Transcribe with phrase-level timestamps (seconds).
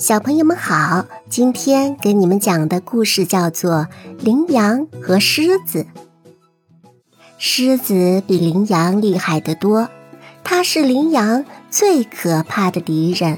[0.00, 3.86] 小朋友们好，今天给你们讲的故事叫做
[4.24, 5.82] 《羚羊和狮子》。
[7.36, 9.90] 狮子比羚羊厉害得多，
[10.42, 13.36] 它是羚羊最可怕的敌人。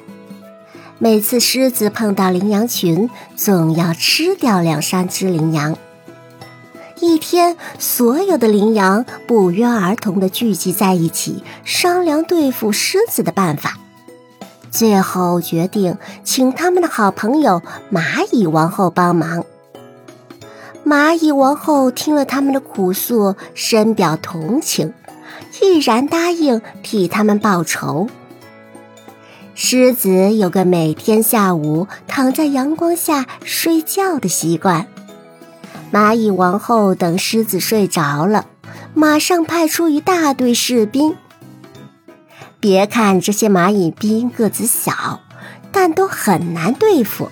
[1.00, 5.76] 每次狮子碰到羚羊群，总要吃掉两三只羚羊。
[7.00, 13.80] 一天，所有的羚羊不约而同地聚集在一起，商量对付狮子的办法。
[14.72, 19.44] 最后决定请他们的好朋友蚂蚁王后帮忙。
[20.84, 24.92] 蚂蚁王后听了他们的苦诉，深表同情，
[25.60, 28.08] 毅然答应替他们报仇。
[29.54, 34.86] 狮子有个每天下午躺在阳光下睡觉的习惯。
[35.92, 38.46] 蚂蚁王后等狮子睡着了，
[38.94, 41.14] 马上派出一大队士兵。
[42.62, 45.18] 别看这些蚂蚁兵个子小，
[45.72, 47.28] 但都很难对付。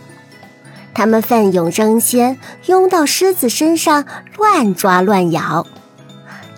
[0.92, 2.36] 他们奋勇争先，
[2.66, 4.04] 拥到狮子身上
[4.36, 5.68] 乱抓乱咬，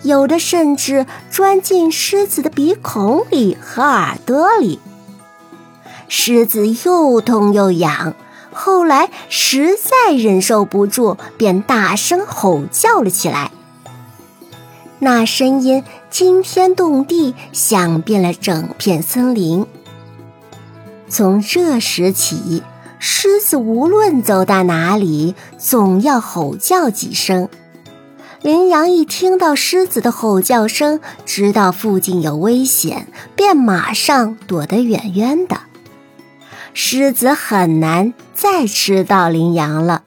[0.01, 4.79] 有的甚至钻进狮子的鼻孔里和耳朵里。
[6.09, 8.15] 狮子又痛又痒，
[8.51, 13.51] 后来实在忍受不住，便大声吼叫了起来。
[14.99, 19.65] 那声音惊天动地，响遍了整片森林。
[21.09, 22.63] 从这时起，
[22.99, 27.49] 狮子无论走到哪里，总要吼叫几声。
[28.41, 35.59] 羚羊一听到狮子的吼叫声，知道附近有危险，便马上躲得远远的。
[36.73, 40.03] 狮子很难再吃到羚羊了。